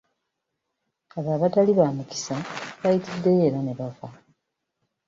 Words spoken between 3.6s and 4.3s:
ne bafa.